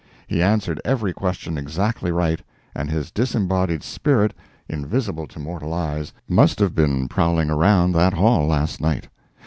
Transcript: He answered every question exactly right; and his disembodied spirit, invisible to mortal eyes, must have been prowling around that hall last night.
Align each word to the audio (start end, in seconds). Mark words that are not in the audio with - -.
He 0.25 0.41
answered 0.41 0.81
every 0.83 1.13
question 1.13 1.59
exactly 1.59 2.11
right; 2.11 2.39
and 2.73 2.89
his 2.89 3.11
disembodied 3.11 3.83
spirit, 3.83 4.33
invisible 4.67 5.27
to 5.27 5.37
mortal 5.37 5.75
eyes, 5.75 6.11
must 6.27 6.57
have 6.57 6.73
been 6.73 7.07
prowling 7.07 7.51
around 7.51 7.91
that 7.91 8.15
hall 8.15 8.47
last 8.47 8.81
night. 8.81 9.09